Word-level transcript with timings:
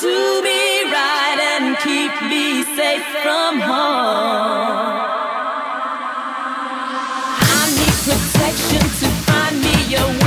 do 0.00 0.42
me 0.42 0.82
right 0.92 1.38
and 1.56 1.78
keep 1.78 2.12
me 2.28 2.62
safe 2.76 3.06
from 3.22 3.60
harm. 3.60 4.96
I 7.40 7.64
need 7.78 7.96
protection 8.04 8.82
to 9.00 9.08
find 9.26 9.56
me 9.60 9.94
a 9.94 10.24
way 10.24 10.25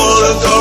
wanna 0.00 0.32
go? 0.40 0.56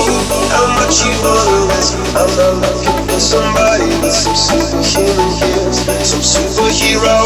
How 0.52 0.68
much 0.76 1.00
you 1.06 1.12
wanna 1.24 1.72
risk? 1.72 1.96
I'm 2.20 2.28
not 2.36 2.60
looking 2.60 3.00
for 3.08 3.20
somebody 3.20 3.88
with 4.04 4.12
some 4.12 4.36
superhuman 4.36 5.32
gifts, 5.40 5.88
some 6.12 6.24
superhero, 6.24 7.18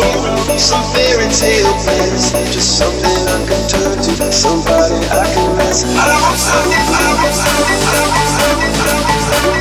some 0.59 0.83
fairy 0.93 1.29
tale 1.33 1.73
bliss, 1.81 2.31
just 2.53 2.77
something 2.77 3.17
I 3.33 3.37
can 3.49 3.61
turn 3.69 3.97
to, 3.97 4.31
somebody 4.31 4.99
I 5.09 5.25
can 5.33 5.49
miss. 5.57 5.83
I 5.83 6.13
want 6.21 6.37
something, 6.37 6.85
I 6.93 7.09
want 7.17 7.33
something, 7.33 7.81
I 7.89 8.01
want 8.05 8.29
something. 8.37 9.52